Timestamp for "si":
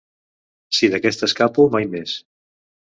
0.79-0.89